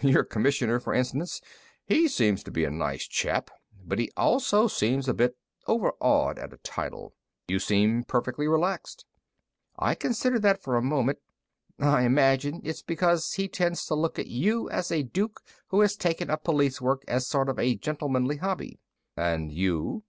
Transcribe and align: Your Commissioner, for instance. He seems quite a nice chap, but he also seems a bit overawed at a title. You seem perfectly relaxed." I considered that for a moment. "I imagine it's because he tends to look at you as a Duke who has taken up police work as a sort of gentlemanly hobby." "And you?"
Your 0.00 0.24
Commissioner, 0.24 0.80
for 0.80 0.94
instance. 0.94 1.42
He 1.84 2.08
seems 2.08 2.42
quite 2.42 2.56
a 2.56 2.70
nice 2.70 3.06
chap, 3.06 3.50
but 3.84 3.98
he 3.98 4.10
also 4.16 4.66
seems 4.66 5.06
a 5.06 5.12
bit 5.12 5.36
overawed 5.66 6.38
at 6.38 6.54
a 6.54 6.56
title. 6.56 7.12
You 7.48 7.58
seem 7.58 8.02
perfectly 8.04 8.48
relaxed." 8.48 9.04
I 9.78 9.94
considered 9.94 10.40
that 10.40 10.62
for 10.62 10.76
a 10.76 10.82
moment. 10.82 11.18
"I 11.78 12.04
imagine 12.04 12.62
it's 12.64 12.80
because 12.82 13.34
he 13.34 13.48
tends 13.48 13.84
to 13.84 13.94
look 13.94 14.18
at 14.18 14.28
you 14.28 14.70
as 14.70 14.90
a 14.90 15.02
Duke 15.02 15.42
who 15.68 15.80
has 15.80 15.94
taken 15.94 16.30
up 16.30 16.42
police 16.42 16.80
work 16.80 17.04
as 17.06 17.24
a 17.24 17.26
sort 17.26 17.50
of 17.50 17.58
gentlemanly 17.82 18.38
hobby." 18.38 18.80
"And 19.14 19.52
you?" 19.52 20.00